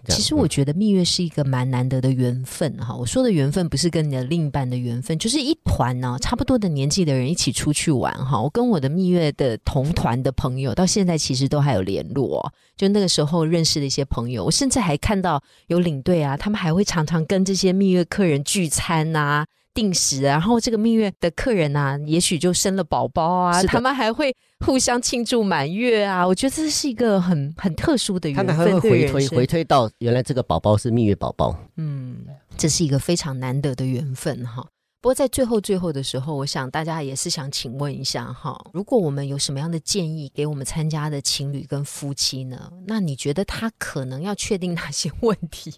[0.08, 2.96] 其实我觉得蜜月是一个蛮难得的缘分哈。
[2.96, 8.42] 我说的缘分不是跟你的另一半的缘分，就是一团呢、差不多的年纪的人一起出去玩哈。
[8.42, 26.26] 我跟我的蜜月的同团的朋友到现在其实都还有联络、哦，就那个时候认识的一些朋友，我甚至还看到有领队啊，他们还会常常跟这些蜜月客人聚餐呐、定时啊，然后这个蜜月的客人啊，也许就生了宝宝啊，他们还会互相庆祝满月啊。
[26.26, 31.58] 我觉得这是一个很很特殊的缘分，他们还会回推回推到原来这个宝宝是蜜月宝宝。
[31.78, 32.26] 嗯，
[32.58, 34.66] 这是一个非常难得的缘分哈。
[35.02, 42.72] 不过在最后最后的时候，我想大家也是想请问一下哈，如果我们有什么样的建议给我们参加的情侣跟夫妻呢？
[42.88, 45.74] 那你觉得他可能要确定哪些问题？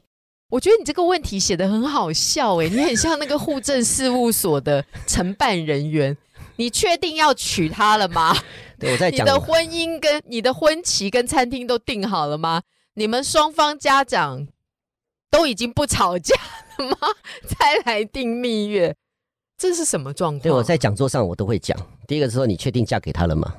[0.55, 6.15] 我觉得你这个问题写的很好笑诶， 你很像那个户政事务所的承办人员。
[6.55, 8.33] 你确定要娶她了吗？
[8.79, 12.61] 对，我在讲你的婚姻跟你的婚期跟餐厅都定好了吗？
[12.93, 14.47] 你们双方家长
[15.29, 16.33] 都已经不吵架
[16.77, 16.97] 了吗？
[17.45, 18.95] 才来定蜜月，
[19.57, 20.43] 这是什么状况？
[20.43, 21.77] 对，我在讲座上我都会讲。
[22.07, 23.53] 第一个是说，你确定嫁给他了吗？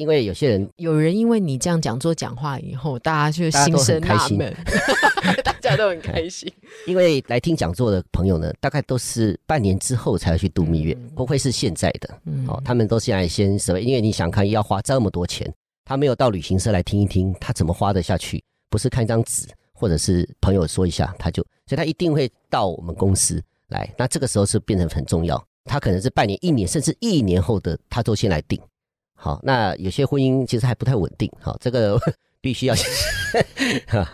[0.00, 4.56] 因为有些人有人因为你这样讲座讲话以后，大家就心生开心纳闷，
[5.44, 6.50] 大家都很开心。
[6.88, 12.18] 因为来听讲座的朋友呢，大概都是半年之后才要去度蜜月，嗯不会是现在的。
[12.24, 15.52] 嗯哦，他们都现在先什么，因为你想看要花这么多钱，
[15.84, 18.42] 他没有到旅行社来听一听，他怎么花得下去？
[18.70, 23.86] 不是看一张纸，或者是朋友说一下，他就，所以他一定会到我们公司来。
[23.98, 28.58] 那这个时候是变成很重要，他可能是半年、一年，甚至一年后的，他都先来定。
[29.22, 32.00] 好，那有些婚姻其实还不太稳定，好，这个
[32.40, 32.74] 必须要
[33.86, 34.08] 哈。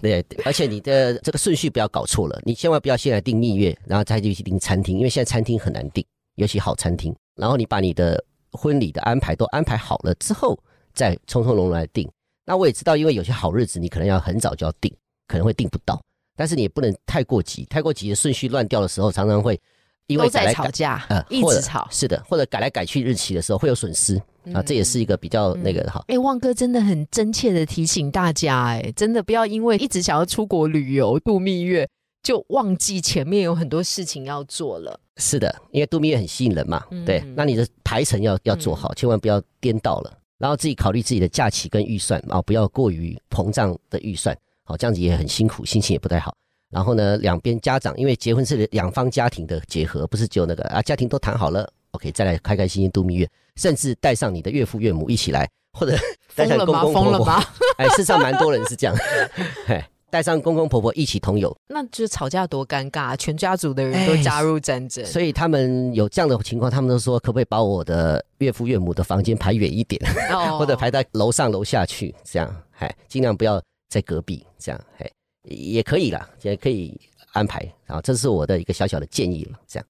[0.00, 6.02] 对，而且你的这个顺序不要搞错了，你千万不要先来订蜜月，然后再去订餐厅，因为现在餐厅很难订，
[6.36, 7.14] 尤其好餐厅。
[7.36, 10.58] 然后你把你的婚礼的安排都安排好了之后，
[10.94, 12.10] 再匆匆忙忙来订。
[12.46, 14.90] 那我也知道，因为有些好日子你可能要很早就要订，
[15.26, 16.02] 可能会订不到，
[16.34, 19.60] 但是你也不能太过急，太过急的顺序乱掉的时候，常常会
[20.08, 21.86] 因为都在吵架，呃或者一直吵。
[21.90, 24.20] 是的，或者改来改去日期的时候会有损失
[24.52, 26.02] 啊，这也是一个比较那个的哈。
[26.08, 31.88] 哎、旺哥真的很真切的提醒大家、哎，真的不要因为一直想要出国旅游度蜜月，
[32.22, 34.98] 就忘记前面有很多事情要做了。
[35.18, 46.34] 是的，因为度蜜月很吸引人嘛，嗯对，那你的排程要要做好，千万不要颠倒了，然后自己考虑自己的假期跟预算啊，不要过于膨胀的预算，好，这样子也很辛苦，心情也不太好。
[46.70, 55.96] 然后呢，两边家长因为结婚是两方家庭的结合，不是只有那个啊，家庭都谈好了，OK，再来开开心心度蜜月，甚至带上你的岳父岳母一起来，或者
[56.34, 56.82] 带上公疯了吗？
[56.82, 57.44] 公婆婆，疯了吗？
[57.78, 58.96] 哎，事实上蛮多人是这样，
[59.68, 65.04] 哎，带上公公婆婆一起同游，那就吵架多尴尬，全家族的人都哎加入战争。
[65.06, 70.00] 所以他们有这样的情况，他们都说可不可以把我的岳父岳母的房间排远一点，
[70.32, 75.10] 哦 或者排到楼上楼下去，这样，哎，尽量不要在隔壁，这样，哎，
[75.48, 76.98] 也可以啦，也可以
[77.32, 79.86] 安排，然后这是我的一个小小的建议了，这样。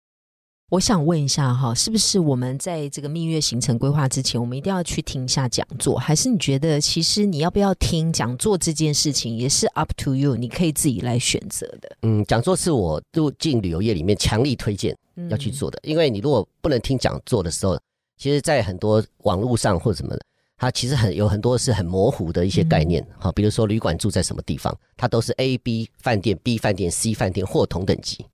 [0.71, 5.97] 我想问一下哈，是不是我们在这个蜜月行程规划之前，我们一定要去听一下讲座？
[5.99, 11.97] 还是你觉得其实你要不要听讲座这件事情也是 up to you，你可以自己来选择的。
[12.03, 14.95] 嗯，讲座是我入进旅游业里面强力推荐
[15.31, 17.81] 要去做的，因为你如果不能听讲座的时候，
[18.19, 20.21] 其实，在很多网络上或什么的，
[20.59, 28.27] 它其实很有很多是很模糊的一些概念，好、比如说旅馆住在什么地方，它都是 A、B 饭店、B 饭店、C 饭店或同等级。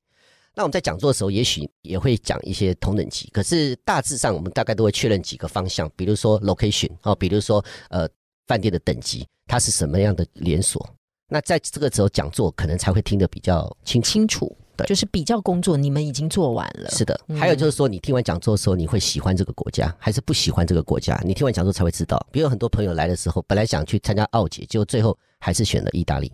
[0.55, 8.09] 那我们在讲座的时候，也许也会讲一些同等级，可是大致上我们大概都会确认几个方向，比如说 location 哦，比如说呃
[8.47, 10.89] 饭店的等级，它是什么样的连锁。
[11.29, 14.01] 那在这个时候讲座可能才会听得比较清。
[14.01, 16.91] 清楚，对就是比较工作你们已经做完了。
[16.91, 21.21] 是的，嗯还有就是说，你听完讲座的时候，你会喜欢这个国家，还是不喜欢这个国家？
[21.25, 22.25] 你听完讲座才会知道。
[22.31, 26.33] 比如很多朋友来的时候，本来想去参加奥杰，结果最后还是选了意大利。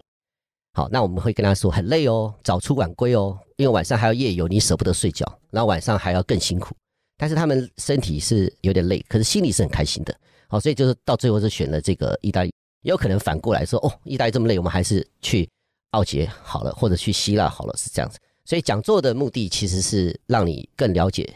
[0.73, 6.75] 好，那我们会跟他说很累哦，早出晚归哦，因为晚上还要夜游，你舍不得睡觉，然后晚上还要更辛苦。
[7.19, 10.15] 但是他们身体是有点累，可是心里是很开心的。
[10.49, 12.51] 好，所以就是到最后是选了这个意大利。
[12.83, 15.47] 也有可能反过来说，哦，意大利这么累，我们还是去
[15.91, 18.19] 奥杰好了，或者去希腊好了，是这样子。
[18.51, 21.33] 所以讲座的目的其实是让你更了解，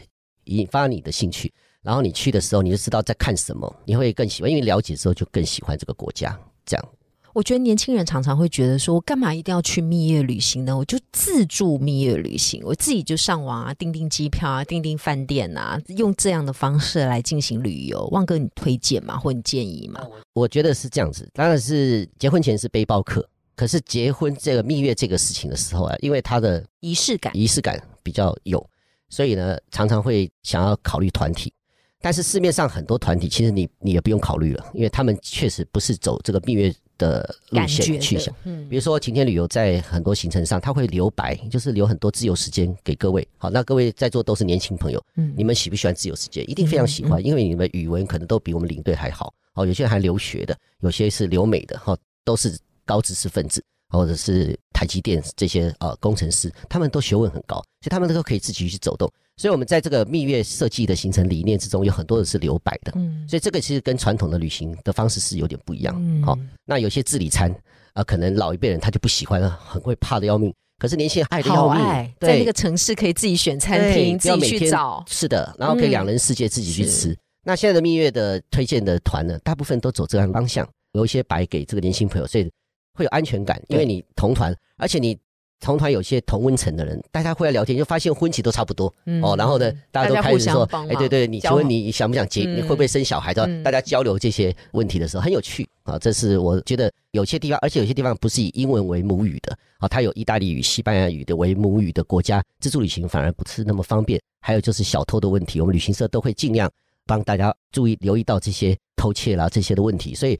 [0.47, 1.49] 引发你的兴趣，
[1.81, 6.37] 然后你去的时候你就知道在看什么，你会更喜欢，因为了解之后就更喜欢这个国家。
[6.65, 6.85] 这样，
[7.31, 10.77] 我觉得年轻人常常会觉得说，我干嘛一定要去蜜月旅行呢？
[10.77, 18.05] 我就自助蜜月旅行，我自己就上网啊，订订机票啊，订订饭店啊，用这样的方式来进行旅游。
[18.07, 19.17] 旺哥，你推荐吗？
[19.17, 20.05] 或你建议吗？
[20.33, 28.63] 我觉得是这样子，当然是结婚前是背包客，可是结婚这个蜜月这个事情的时候啊，因为它的仪式感，仪式感比较有，
[29.09, 31.53] 所以呢，常常会想要考虑团体。
[32.01, 38.31] 但是市面上很多团体，其实你你也不用考虑了，因为他们确实不是走这个蜜月的路线去想。
[38.43, 43.27] 嗯比如说晴天旅游在很多行程上，他会留白，就是留很多自由时间给各位。
[43.37, 46.47] 好，那各位在座都是年轻朋友，嗯你们喜不喜欢自由时间？
[46.47, 49.33] 一定非常喜欢，因为你们语文可能都比我们领队还好。
[49.55, 59.11] 哦，有些人还留学的，有些是留美的，哈、都是高知识分子，或者是台积电这些呃工程师，他们都学问很高，所以他们都可以自己去走动。
[59.37, 62.93] 所以我们在这个蜜月设计的行程理念之中，有很多人是留白的。
[62.95, 65.93] 嗯所以这个其实跟传统的旅行的方式是有点不一样。
[65.97, 67.53] 嗯好、那有些自理餐
[67.93, 70.53] 啊、可能老一辈人他就不喜欢了，很会怕的要命。
[70.77, 75.03] 可是年轻人爱的要命，在对那个城市可以自己选餐对厅，自己去找。
[75.07, 77.17] 是的，然后可以嗯两人世界自己去是吃。
[77.43, 82.51] 那现在的蜜月的推荐的团呢，大部分都走这样方向，有一些白给这个年轻朋友，所以
[82.95, 85.17] 会有安全感，因为你同团，而且你
[85.59, 92.43] 同团有些同温层的人，大家会来聊天，就发现婚期都差不多、嗯哦，然后呢，大家都开始说，哎，对对，你交请问你想不想结？
[92.43, 93.33] 嗯你会不会生小孩？
[93.33, 93.45] 的？
[93.47, 104.21] 嗯大家交流这些问题的时候很有趣啊，这是我觉得有些地方，而且有些地方不是以英文为母语的，啊，它有意大利语、西班牙语的为母语的国家，自助旅行反而不是那么方便。
[104.41, 106.69] 还有就是小偷的问题，我们旅行社都会尽量
[107.07, 110.39] 帮大家注意留意到这些偷窃啦这些的问题，所以。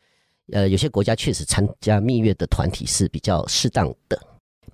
[0.51, 4.19] 呃，有些国家确实参加蜜月的团体是比较适当的，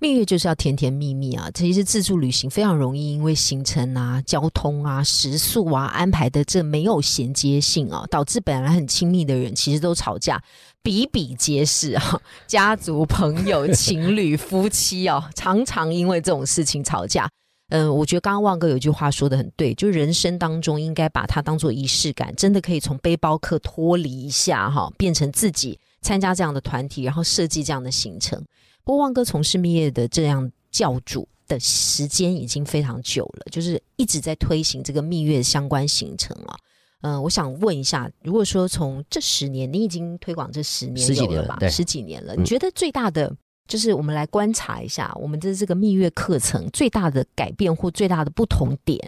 [0.00, 1.50] 蜜月就是要甜甜蜜蜜啊！
[1.54, 10.42] 其实自助旅行非常容易，因为行程啊、交通啊、食宿啊安排的这没有衔接性啊，导致本来很亲密的人其实都吵架，
[10.82, 12.20] 比比皆是啊。
[12.46, 17.30] 家族、朋友、情侣、夫妻啊，常常因为这种事情吵架。
[17.72, 28.38] 嗯，我觉得刚刚旺哥有句话说的很对，就人生当中应该把它当做仪式感，真的可以从背包客脱离一下哈，变成自己参加这样的团体，然后设计这样的行程。
[28.84, 36.54] 不过旺哥从事蜜月的这样教主的时间已经非常久了，就是一直在推行这个蜜月相关行程啊。
[37.00, 43.34] 嗯、我想问一下，如果说从这十年，你已经推广这十年十几有了对十几年了，嗯你觉得最大的
[43.66, 48.98] 就是我们来观察一下我们的这个蜜月课程最大的改变或最大的不同点，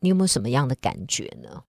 [0.00, 1.62] 你有没有什么样的感觉呢？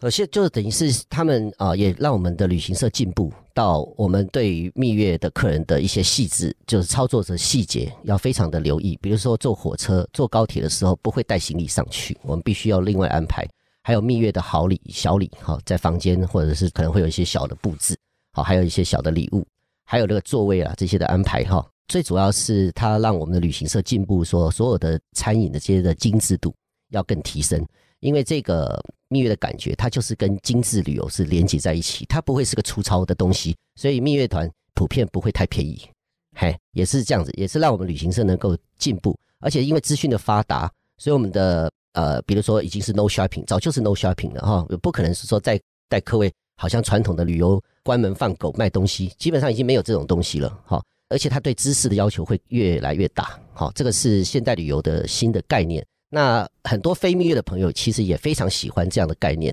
[0.00, 8.98] 有些就等于是他们啊、也让我们的旅行社进步到我们对于蜜月的客人的一些细致，就是操作的细节要非常的留意。
[9.00, 13.46] 比如说坐火车、坐高铁的时候不会带行李上去，我们必须要另外安排。
[13.84, 17.96] 还有蜜月的好礼、小礼，哈，在房间或者是可能会有一些小的布置，
[18.32, 19.46] 好，还有一些小的礼物，
[19.92, 21.62] 还有这个座位啊这些的安排哈。
[21.86, 26.54] 最主要是它让我们的旅行社进步，说所有的餐饮的这些的精致度
[26.92, 27.62] 要更提升。
[28.00, 35.86] 因为这个蜜月的感觉，它就是跟精致旅游是连接在一起，它不会是个粗糙的东西，所以蜜月团普遍不会太便宜，
[36.34, 55.84] 嘿，也是这样子，也是让我们旅行社能够进步，而且因为资讯的发达，所以我们的呃，比如说已经是 no shopping，早就是 no shopping 了哈，不可能是说再带各位好像传统的旅游关门放狗卖东西，基本上已经没有这种东西了哈，而且他对知识的要求会越来越大，好，这个是现代旅游的新的概念。
[56.08, 59.52] 那很多非蜜月的朋友其实也非常喜欢这样的概念，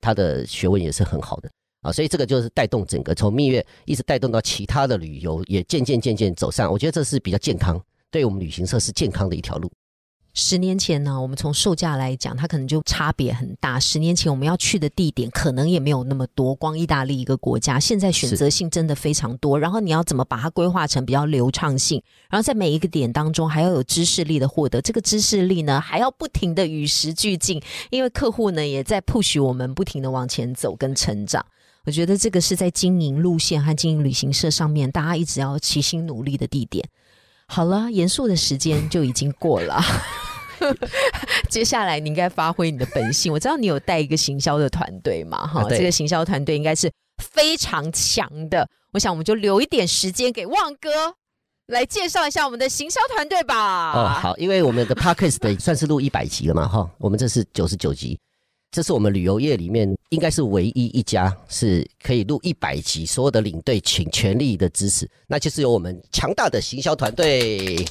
[0.00, 1.48] 他的学问也是很好的
[1.82, 9.70] 啊，所以这个就是带动整个从蜜月一直带动到其他的旅游，也渐渐渐渐走上，我觉得这是比较健康，对我们旅行社是健康的一条路。
[10.40, 13.80] 十年前呢，我们从售价来讲，它可能就差别很大。
[13.80, 19.58] 十年前我们要去的地点可能也没有那么多，光意大利一个国家，现在选择性真的非常多。
[19.58, 22.00] 然后你要怎么把它规划成比较流畅性？
[22.30, 31.44] 然后在每一个点当中还要有知识力的获得，这个知识力呢还要不停的与时俱进，因为客户呢也在 push 我们不停的往前走跟成长。
[31.84, 36.88] 我觉得这个是在经营路线和经营旅行社上面，大家一直要齐心努力的地点。
[37.50, 39.82] 好了，严肃的时间就已经过了。
[41.48, 43.32] 接下来你应该发挥你的本性。
[43.32, 46.90] 我知道你有带一个行销的团队嘛，哈、啊这个行销团队应该是
[47.22, 48.68] 非常强的。
[48.92, 51.14] 我想我们就留一点时间给旺哥
[51.66, 53.92] 来介绍一下我们的行销团队吧。
[53.92, 58.18] 哦，，好，因为我们的 podcast 的算是录一百集了嘛，哈，我们这是九十九集，
[58.70, 67.84] 这是我们旅游业里面应该是唯一一家是可以录一百集，所有的领队请全力的支持，那就是由我们强大的行销团队。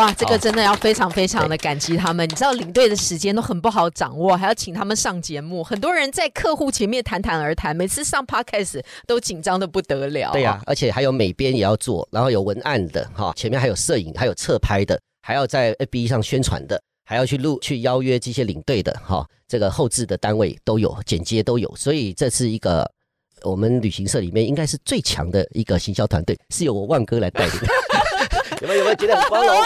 [0.00, 2.26] 哇，这个真的要非常非常的感激他们。
[2.26, 5.62] 你知道领队的时间都很不好掌握，还要请他们上节目。
[5.62, 10.32] 很多人在客户前面谈谈而谈，每次上 podcast 都紧张的不得了。
[10.32, 22.90] 对呀、而且还有美编也要做，然后有文案的哈，前面还有摄影，还有侧拍的，还要在 FB 上宣传的，还要去录去邀约这些领队的哈，这个后置的单位都有，剪接都有，所以这是一个
[23.42, 27.54] 我们旅行社里面应该是最强的一个行销团队，是由我万哥来带领。
[28.62, 29.56] 有没有有没有觉得很光荣？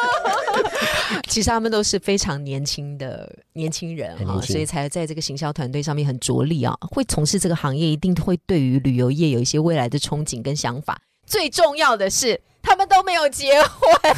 [1.28, 6.76] 其实他们都是非常年轻的年轻人哈，很年轻所以才在这个行销团队上面很着力啊。
[6.90, 11.00] 会从事这个行业，一定会对于旅游业有一些未来的憧憬跟想法。
[11.26, 14.16] 最重要的是，他们都没有结婚，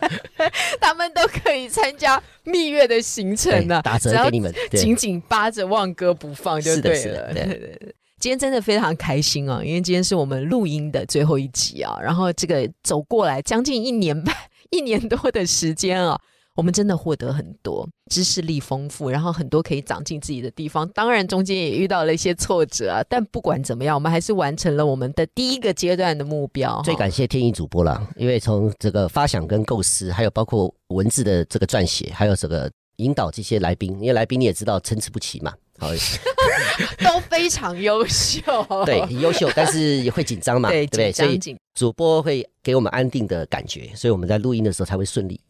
[0.80, 7.32] 他们都可以参加蜜月的行程呢、对打折给你们，紧紧扒着旺哥不放就对了。
[7.32, 7.94] 对对。
[8.20, 14.32] 今天真的非常开心啊，因为今天是我们录音的最后一集啊，然后这个走过来将近一年半、
[14.72, 16.18] 一年多的时间啊，
[16.56, 20.88] 我们真的获得很多知识力丰富，然后很多可以长进自己的地方。
[20.88, 26.82] 当然中间也遇到了一些挫折啊，但不管怎么样，我们还是完成了我们的第一个阶段的目标。
[26.82, 35.90] 最感谢天意主播啦，因为从这个发想跟构思，还有包括文字的这个撰写，还有这个引导这些来宾，因为来宾你也知道参差不齐嘛，好，
[37.04, 38.40] 都非常优秀，
[38.86, 41.12] 对，很优秀，但是也会紧张嘛，对对不对？
[41.12, 45.40] 所以主播会给我们安定的感觉，所以我们在录音的时候才会顺利。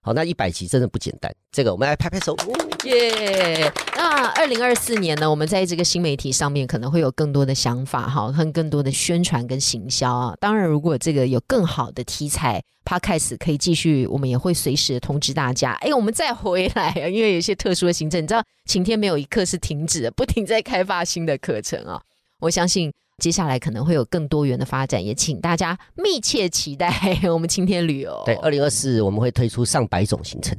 [0.00, 2.36] 好，那一百集真的不简单，这个我们来拍拍手。
[2.84, 10.34] 耶那二零二四年呢，我们在这个新媒体上面可能会有更多的想法哈，和更多的宣传跟行销啊。
[10.40, 15.72] 当然，如果这个有更好的题材，Podcast 可以继续，我们也会随时通知大家。
[15.80, 22.00] 哎，我们再回来啊，因为有一些特殊的行政，你知道，晴天没有一刻是停止的，不停在开发新的课程啊。
[22.40, 26.92] 我相信接下来可能会有更多元的发展，也请大家密切期待
[27.30, 28.22] 我们晴天旅游。
[28.24, 30.56] 对，二零二四我们会推出上百种行程，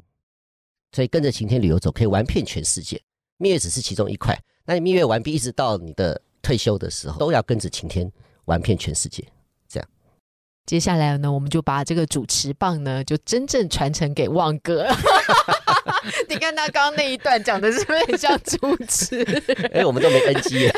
[0.92, 3.02] 所以跟着晴天旅游走，可以玩遍全世界。
[3.38, 8.12] 蜜月只是其中一块，那你蜜月完毕，一直到你的退休的时候，都要跟着晴天
[8.44, 9.26] 玩遍全世界。
[9.70, 9.90] 这样
[10.66, 14.86] 接下来呢，我们就把这个主持棒呢，就真正传承给旺哥。
[16.30, 18.58] 你看他刚刚那一段讲的是不是很像主
[18.88, 19.24] 持？
[19.74, 20.72] 哎，我们都没 NG。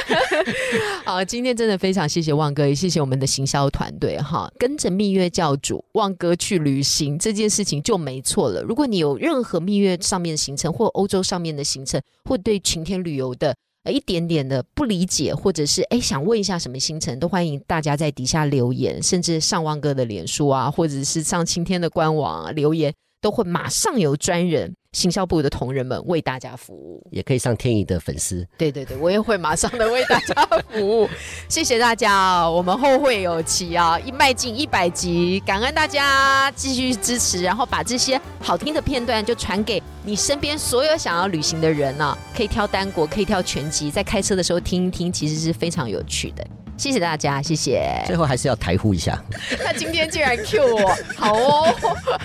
[1.06, 8.62] 好，今天真的非常谢谢旺哥，也谢谢我们的行销团队哈，跟着蜜月教主旺哥去旅行这件事情就没错了。
[8.62, 13.56] 如果你有任何蜜月上面的行程，或欧洲上面的行程，或对晴天旅游的。
[13.84, 27.08] 呃，一点点的不理解，或者是哎想问一下什么行程，都欢迎大家在底下留言，甚至上旺哥的脸书啊，或者是上晴天的官网啊留言，都会马上有专人行销部的同仁们为大家服务。
[27.12, 30.34] 也可以上天意的粉丝，对对对，我也会马上的为大家
[30.70, 31.08] 服务。
[31.48, 46.46] 谢谢大家啊，我们后会有期啊，一迈进一百集，感恩大家继续支持，然后把这些好听的片段就传给你身边所有想要旅行的人呢、可以挑单国，可以挑全集，在开车的时候听一听，其实是非常有趣的。
[46.78, 47.84] 谢谢大家，谢谢。
[48.06, 49.18] 最后还是要台呼一下，
[49.64, 51.76] 他今天竟然 Q 我，好哦，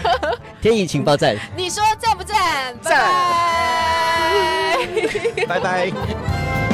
[0.63, 2.75] 天意情报站，你说赞不赞？
[2.83, 2.93] 赞
[5.47, 5.61] 拜拜。
[5.61, 6.66] 拜拜。